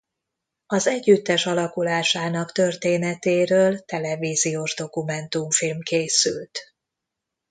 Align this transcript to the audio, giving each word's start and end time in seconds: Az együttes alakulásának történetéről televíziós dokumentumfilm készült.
Az 0.65 0.87
együttes 0.87 1.45
alakulásának 1.45 2.51
történetéről 2.51 3.79
televíziós 3.79 4.75
dokumentumfilm 4.75 5.81
készült. 5.81 6.59